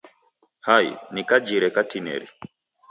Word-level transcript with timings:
Hai, 0.69 0.85
ni 1.13 1.21
kajighe 1.29 1.69
katineri! 1.75 2.27